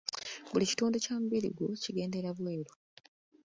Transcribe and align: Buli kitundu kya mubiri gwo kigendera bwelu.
Buli 0.51 0.65
kitundu 0.71 0.95
kya 1.03 1.15
mubiri 1.21 1.49
gwo 1.55 1.67
kigendera 1.81 2.29
bwelu. 2.37 2.71